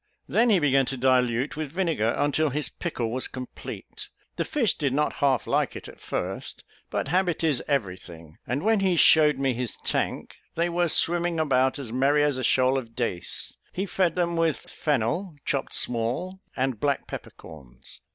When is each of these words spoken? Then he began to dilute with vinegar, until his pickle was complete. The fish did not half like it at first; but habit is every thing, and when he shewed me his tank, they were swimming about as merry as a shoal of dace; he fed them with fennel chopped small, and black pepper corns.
Then 0.27 0.49
he 0.49 0.57
began 0.57 0.87
to 0.87 0.97
dilute 0.97 1.55
with 1.55 1.71
vinegar, 1.73 2.15
until 2.17 2.49
his 2.49 2.69
pickle 2.69 3.11
was 3.11 3.27
complete. 3.27 4.09
The 4.35 4.43
fish 4.43 4.73
did 4.75 4.93
not 4.95 5.17
half 5.17 5.45
like 5.45 5.75
it 5.75 5.87
at 5.87 5.99
first; 6.01 6.63
but 6.89 7.09
habit 7.09 7.43
is 7.43 7.61
every 7.67 7.97
thing, 7.97 8.39
and 8.47 8.63
when 8.63 8.79
he 8.79 8.95
shewed 8.95 9.37
me 9.37 9.53
his 9.53 9.77
tank, 9.85 10.37
they 10.55 10.69
were 10.69 10.89
swimming 10.89 11.39
about 11.39 11.77
as 11.77 11.93
merry 11.93 12.23
as 12.23 12.39
a 12.39 12.43
shoal 12.43 12.79
of 12.79 12.95
dace; 12.95 13.55
he 13.73 13.85
fed 13.85 14.15
them 14.15 14.35
with 14.35 14.57
fennel 14.57 15.35
chopped 15.45 15.75
small, 15.75 16.39
and 16.55 16.79
black 16.79 17.05
pepper 17.05 17.29
corns. 17.29 18.01